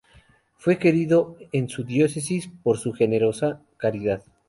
[0.57, 4.23] Fue querido en su diócesis por su generosa caridad.